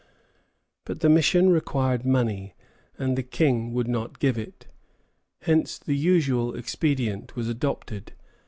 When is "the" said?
1.01-1.09, 3.15-3.21, 5.77-5.95